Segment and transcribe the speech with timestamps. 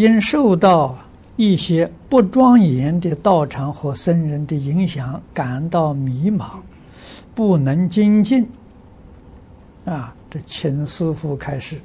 [0.00, 0.96] 因受到
[1.36, 6.58] 一些不庄严的道场和僧人的影响，感到迷茫，
[7.34, 8.48] 不能精进。
[9.84, 11.78] 啊，这秦师傅开始。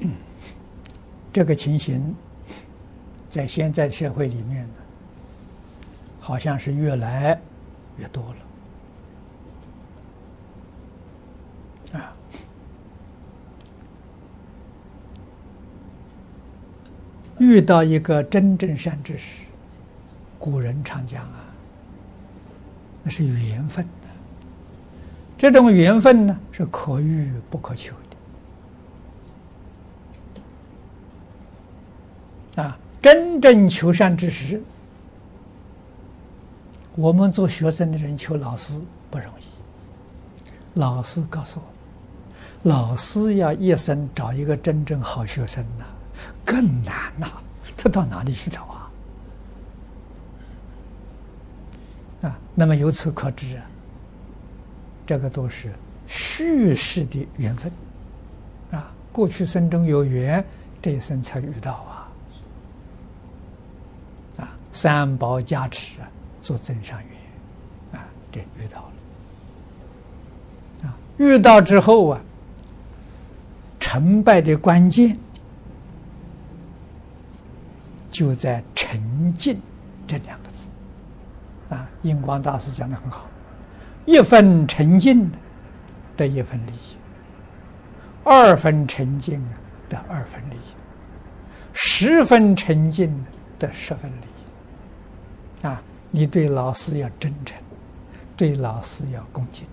[1.32, 2.14] 这个情形，
[3.30, 4.68] 在现在社会里面，
[6.20, 7.40] 好像是越来
[7.96, 8.22] 越多
[11.92, 12.12] 了，啊，
[17.38, 19.42] 遇到一个真正善知识，
[20.38, 21.44] 古人常讲啊，
[23.02, 24.08] 那是缘分的，
[25.36, 27.94] 这种缘分呢，是可遇不可求
[32.56, 32.62] 的。
[32.62, 34.60] 啊，真正求善知识，
[36.96, 39.44] 我们做学生的人求老师不容易。
[40.74, 41.64] 老师告诉我，
[42.70, 45.84] 老师要一生找一个真正好学生呐，
[46.44, 47.26] 更难呐，
[47.76, 48.90] 他到哪里去找啊？
[52.22, 53.64] 啊，那么由此可知啊，
[55.06, 55.72] 这个都是
[56.06, 57.70] 叙事的缘分
[58.70, 60.44] 啊，过去生中有缘，
[60.82, 61.94] 这一生才遇到啊。
[64.70, 66.08] 三宝加持啊，
[66.40, 68.78] 做增上缘，啊，这遇到
[70.82, 72.20] 了，啊，遇到之后啊，
[73.80, 75.18] 成败的关键
[78.18, 79.60] 就在诚敬
[80.04, 80.66] 这两个字，
[81.70, 83.28] 啊，印光大师讲的很好，
[84.06, 85.30] 一分诚敬
[86.16, 86.96] 得一分利益，
[88.24, 89.40] 二分诚敬
[89.88, 90.74] 得二分利益，
[91.74, 93.24] 十分诚敬
[93.56, 94.26] 得十分利
[95.62, 95.66] 益。
[95.68, 97.56] 啊，你对老师要真诚，
[98.36, 99.64] 对老师要恭敬。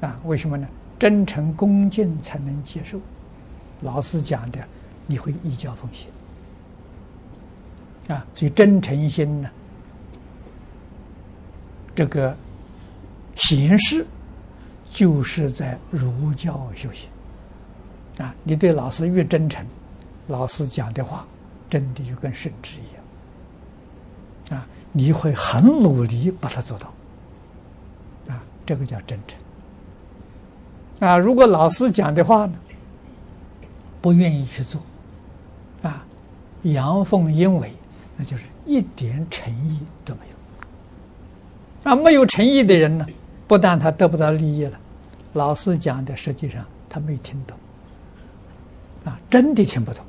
[0.00, 0.66] 啊，为什么呢？
[0.98, 2.98] 真诚恭敬才能接受
[3.82, 4.66] 老师讲的，
[5.06, 6.08] 你会依教奉行。
[8.08, 9.50] 啊，所以真诚心呢，
[11.94, 12.36] 这个
[13.36, 14.06] 形式
[14.88, 17.08] 就是在儒教修行。
[18.18, 19.64] 啊，你对老师越真诚，
[20.26, 21.24] 老师讲的话
[21.70, 24.58] 真的就跟圣旨一样。
[24.58, 26.92] 啊，你会很努力把它做到，
[28.26, 31.08] 啊，这个叫真诚。
[31.08, 32.54] 啊，如果老师讲的话呢，
[34.00, 34.80] 不愿意去做，
[35.82, 36.04] 啊，
[36.62, 37.72] 阳奉阴违，
[38.18, 41.90] 那就是一点诚意都没有。
[41.90, 43.06] 啊，没有诚意的人呢，
[43.46, 44.78] 不但他得不到利益了，
[45.32, 47.56] 老师讲的实际上他没听懂，
[49.04, 50.04] 啊，真的听不懂。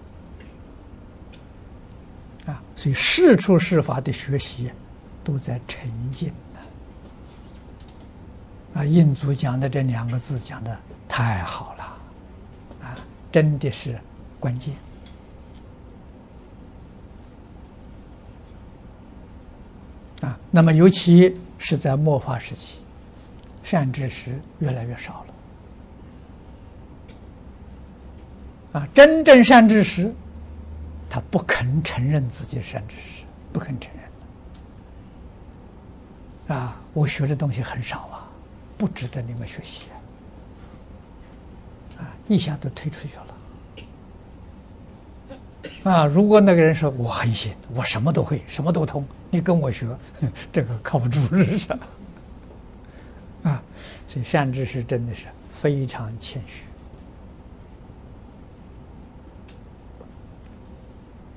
[2.47, 4.71] 啊，所以世出世法的学习，
[5.23, 6.33] 都在沉浸
[8.73, 8.83] 啊！
[8.83, 10.75] 印祖讲的这两个字讲的
[11.07, 11.83] 太好了，
[12.81, 12.95] 啊，
[13.31, 13.99] 真的是
[14.39, 14.73] 关键
[20.21, 20.38] 啊！
[20.51, 22.79] 那么尤其是在末法时期，
[23.63, 25.25] 善知识越来越少
[28.73, 30.13] 了，啊，真正善知识。
[31.11, 33.91] 他不肯承认自己善知识，不肯承
[36.47, 36.55] 认。
[36.55, 38.29] 啊，我学的东西很少啊，
[38.77, 39.85] 不值得你们学习
[41.97, 42.01] 啊！
[42.01, 43.28] 啊，一下都推出去了。
[45.89, 49.87] 啊，如果那个人说我很行，我什么都会，什么都通，你跟我学，
[50.53, 51.73] 这个靠不住，是不是？
[53.41, 53.59] 啊，
[54.07, 56.63] 所以善知识真的是非常谦虚。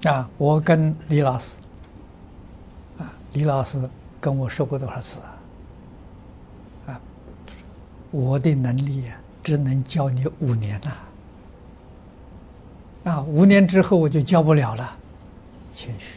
[0.07, 1.57] 啊，我跟李老师，
[2.99, 3.81] 啊，李老师
[4.21, 6.93] 跟我说过多少次啊？
[6.93, 7.01] 啊，
[8.11, 10.89] 我的能力啊，只能教你五年了。
[10.91, 11.07] 啊，
[13.05, 14.97] 啊五年之后我就教不了了，
[15.73, 16.15] 谦虚。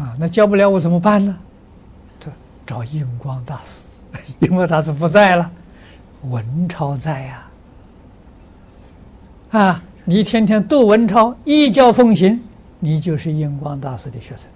[0.00, 1.36] 啊，那教不了我怎么办呢？
[2.20, 2.30] 这
[2.66, 3.84] 找印光大师，
[4.40, 5.50] 印光大师不在了，
[6.22, 7.46] 文超在呀，
[9.50, 9.60] 啊。
[9.60, 12.38] 啊你天天读文超，一教奉行，
[12.78, 14.46] 你就是印光大师的学生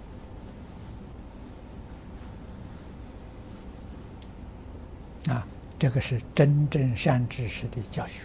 [5.35, 5.43] 啊！
[5.79, 8.21] 这个是真正善知识的教学，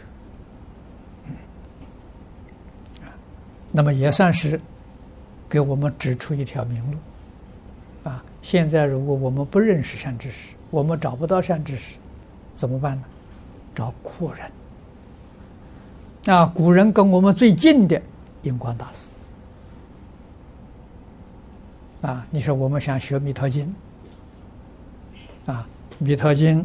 [3.06, 3.08] 啊，
[3.76, 4.60] 那么也算是
[5.50, 6.98] 给我们指出一条明路
[8.10, 8.24] 啊！
[8.44, 11.98] 现在如果我们不认识善知识，我们找不到善知识，
[12.56, 13.04] 怎么办呢？
[13.74, 16.36] 找库人。
[16.36, 18.00] 啊，古人跟我们最近的
[18.44, 19.08] 印光大师
[22.08, 23.74] 啊，你说我们想学《弥陀经》
[25.52, 25.68] 啊，
[25.98, 26.62] 《弥陀经》，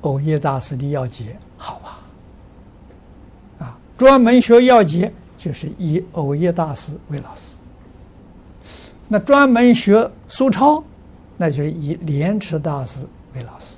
[0.00, 2.02] 藕益大师的要解好啊。
[3.96, 7.54] 专门学药解，就是以藕益大师为老师；
[9.08, 10.82] 那专门学苏超，
[11.36, 13.76] 那就是以莲池大师为老师，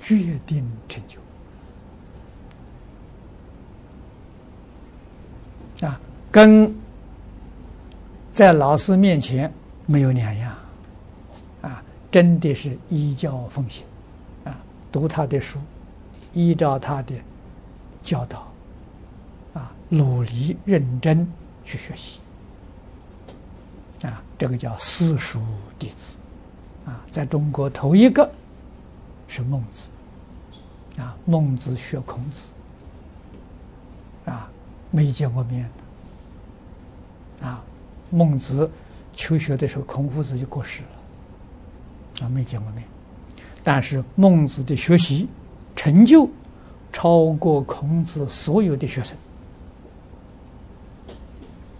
[0.00, 1.18] 决定成就。
[5.86, 6.00] 啊，
[6.30, 6.74] 跟
[8.32, 9.52] 在老师面前
[9.86, 10.52] 没有两样，
[11.62, 13.84] 啊，真的是依教奉行，
[14.44, 14.58] 啊，
[14.90, 15.58] 读他的书，
[16.34, 17.14] 依照他的
[18.02, 18.47] 教导，
[19.88, 21.26] 努力认真
[21.64, 22.20] 去学习，
[24.02, 25.40] 啊，这个叫私塾
[25.78, 26.16] 弟子，
[26.86, 28.30] 啊，在中国头一个
[29.26, 29.88] 是孟子，
[31.00, 32.48] 啊，孟子学孔子，
[34.24, 34.50] 啊。
[34.90, 35.68] 没见过面
[37.40, 37.62] 的啊！
[38.08, 38.70] 孟子
[39.12, 42.82] 求学的时候，孔夫子就过世了啊，没见过面。
[43.62, 45.28] 但是孟子的学习
[45.76, 46.26] 成就
[46.90, 49.14] 超过孔子所有的学生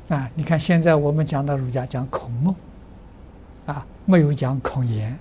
[0.09, 0.31] 啊！
[0.35, 2.55] 你看现在我们讲到儒家讲孔孟
[3.67, 5.19] 啊，没有讲孔颜，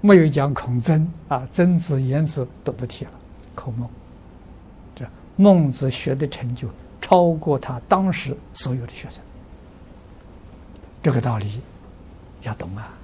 [0.00, 3.10] 没有讲孔曾啊，曾子、颜子都不提了，
[3.54, 3.88] 孔孟。
[4.94, 5.04] 这
[5.36, 6.68] 孟子学的成就
[7.00, 9.20] 超过他当时所有的学生，
[11.02, 11.60] 这个道理
[12.42, 12.94] 要懂啊！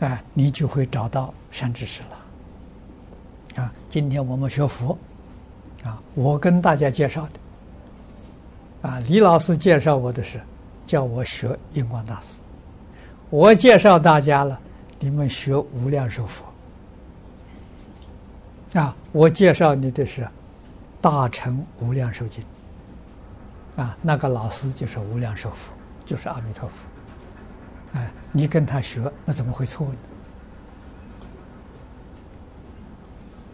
[0.00, 3.62] 哎，你就会找到善知识了。
[3.62, 4.96] 啊，今天我们学佛，
[5.84, 7.40] 啊，我跟大家介绍的，
[8.84, 10.38] 啊，李老师介绍我的是
[10.84, 12.38] 叫我学印光大师，
[13.30, 14.60] 我介绍大家了，
[15.00, 16.44] 你们学无量寿佛。
[18.78, 20.28] 啊，我介绍你的是。
[21.00, 22.42] 大乘无量寿经
[23.76, 25.70] 啊，那个老师就是无量寿佛，
[26.06, 26.76] 就是阿弥陀佛。
[27.92, 29.86] 哎，你跟他学，那怎么会错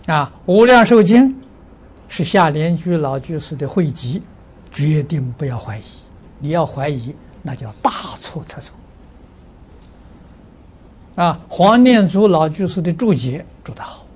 [0.06, 0.14] 呢？
[0.14, 1.36] 啊，无量寿经
[2.06, 4.22] 是下莲居老居士的汇集，
[4.70, 5.82] 决定不要怀疑。
[6.38, 8.74] 你要怀疑，那叫大错特错。
[11.16, 14.06] 啊，黄念祖老居士的注解注得好，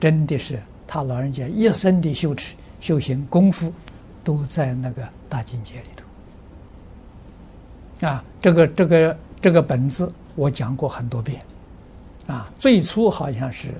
[0.00, 0.58] 真的是。
[0.86, 3.72] 他老人家一生的修持、修行功夫，
[4.22, 5.88] 都在那个大境界里
[8.00, 8.06] 头。
[8.06, 11.40] 啊，这个、这个、这个本子我讲过很多遍。
[12.26, 13.74] 啊，最初好像是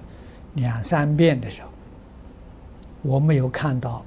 [0.54, 1.68] 两三遍的时候，
[3.02, 4.04] 我没有看到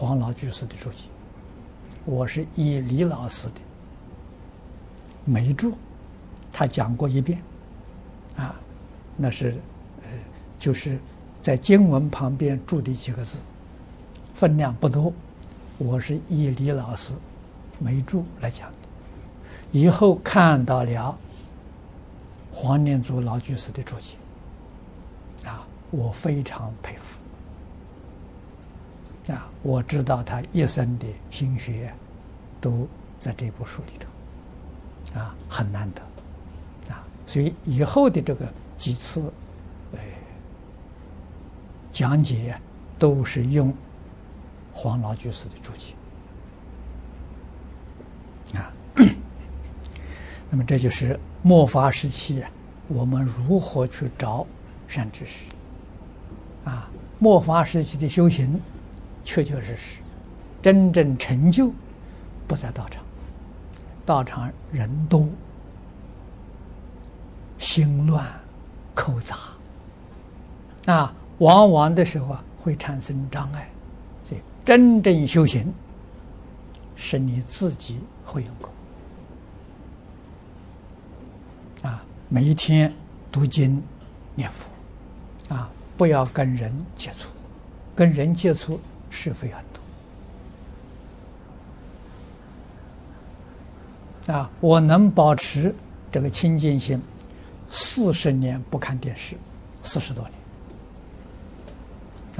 [0.00, 1.04] 黄老居士的注解，
[2.06, 3.60] 我是以李老师的
[5.26, 5.74] 没注，
[6.50, 7.38] 他讲过一遍。
[8.34, 8.58] 啊，
[9.14, 9.50] 那是
[10.02, 10.08] 呃，
[10.58, 10.98] 就是。
[11.42, 13.38] 在经文旁边注的几个字，
[14.34, 15.10] 分量不多，
[15.78, 17.14] 我是以李老师
[17.78, 18.74] 没注来讲的。
[19.72, 21.18] 以后看到了
[22.52, 24.16] 黄念祖老居士的注解，
[25.48, 27.19] 啊，我非常佩服。
[29.62, 31.92] 我知道他一生的心血
[32.60, 36.02] 都在这部书里头，啊，很难得，
[36.92, 38.46] 啊，所以以后的这个
[38.76, 39.32] 几次。
[41.92, 42.56] 讲解
[43.00, 43.74] 都是用
[44.72, 45.92] 黄老居士的注解
[48.56, 48.72] 啊，
[50.48, 52.44] 那么这就是末法时期
[52.86, 54.46] 我们如何去找
[54.86, 55.50] 善知识
[56.64, 56.88] 啊？
[57.18, 58.58] 末法时期的修行，
[59.30, 60.00] 确确实实
[60.60, 61.72] 真正成就
[62.48, 63.00] 不在道场，
[64.04, 65.28] 道场人多，
[67.56, 68.26] 心乱，
[68.92, 69.36] 口杂。
[70.92, 71.14] 啊。
[71.38, 73.70] 往往的时候啊，会产生障碍，
[74.24, 75.72] 所以真正修行
[76.96, 78.70] 是你自己会用功。
[81.88, 82.92] 啊，每一天
[83.32, 83.82] 读经
[84.34, 85.54] 念佛。
[85.54, 87.30] 啊，不要跟人接触，
[87.94, 88.78] 跟人接触
[89.10, 89.62] 是非很
[94.26, 94.50] 多啊。
[94.60, 95.74] 我能保持
[96.10, 97.00] 这个清净心，
[97.68, 99.36] 四十年不看电视，
[99.82, 100.32] 四十多年。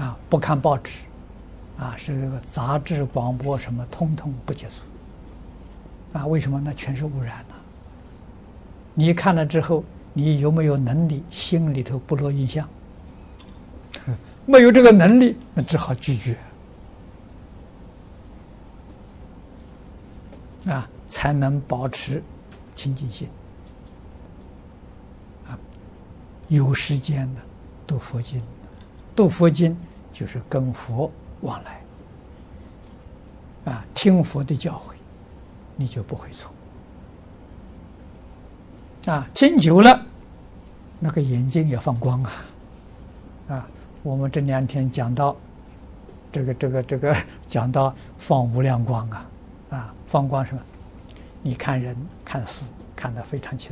[0.07, 1.03] 啊，不看报纸，
[1.77, 4.77] 啊，是这个杂志、广播什么，通通不接触。
[6.19, 6.59] 啊，为什么？
[6.65, 7.57] 那全是污染了。
[8.95, 12.67] 你看了之后，你有没有能力心里头不落印象？
[14.47, 16.35] 没有这个能力，那只好拒绝。
[20.67, 22.23] 啊，才能保持
[22.75, 23.29] 清净心。
[25.49, 25.59] 啊，
[26.49, 27.41] 有时间的
[27.87, 28.43] 读佛经，
[29.15, 29.77] 读佛经。
[30.13, 31.11] 就是跟佛
[31.43, 31.81] 往来，
[33.73, 34.93] 啊，听佛的教诲，
[35.77, 36.53] 你就不会错。
[39.07, 40.05] 啊，听久了，
[40.99, 42.33] 那个眼睛也放光啊，
[43.49, 43.69] 啊，
[44.03, 45.35] 我们这两天讲到
[46.33, 47.17] 这个这个这个
[47.49, 49.25] 讲到放无量光啊，
[49.71, 50.61] 啊，放光什么？
[51.43, 53.71] 你看人看事看得非常清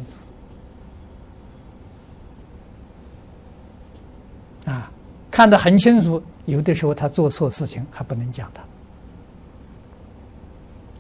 [4.65, 4.91] 楚，啊，
[5.31, 6.23] 看得很清楚。
[6.47, 8.51] 有的时候他做错事情还不能讲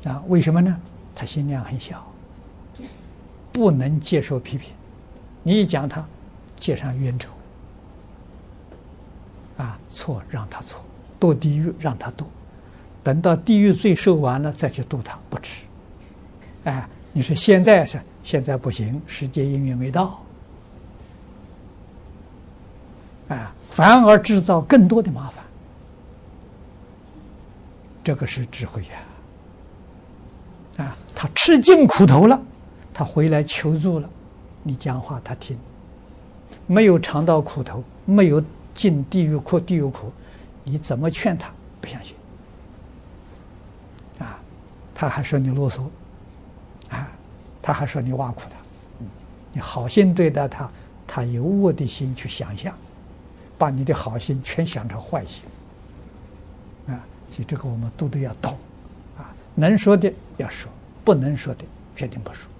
[0.02, 0.78] 他，啊，为什么呢？
[1.14, 2.04] 他心量很小，
[3.50, 4.72] 不能接受批评。
[5.42, 6.06] 你一讲他，
[6.60, 7.30] 结上冤仇。
[9.56, 10.84] 啊，错让他错，
[11.18, 12.24] 堕地狱让他堕，
[13.08, 15.62] 等到地狱罪受完了再去度他不迟。
[16.64, 20.22] 哎，你说现在是现在不行，时间因缘没到，
[23.28, 25.42] 啊，反而制造更多的麻烦。
[28.04, 28.82] 这个是智慧
[30.76, 30.84] 呀！
[30.84, 32.38] 啊，他吃尽苦头了，
[32.92, 34.10] 他回来求助了，
[34.62, 35.56] 你讲话他听，
[36.66, 38.44] 没有尝到苦头，没有。
[38.74, 40.12] 进地狱苦，地狱苦，
[40.62, 41.50] 你怎么劝他
[41.80, 42.14] 不相信？
[45.00, 45.82] 他还说你啰嗦，
[46.90, 47.08] 啊，
[47.62, 48.56] 他还说你挖苦他，
[49.52, 50.68] 你好心对待他，
[51.06, 52.76] 他有恶的心去想象，
[53.56, 55.44] 把你的好心全想成坏心，
[56.88, 56.98] 啊，
[57.30, 58.58] 所以这个我们都得要懂，
[59.16, 60.68] 啊，能说的要说，
[61.04, 61.64] 不能说的
[61.94, 62.50] 决定不说。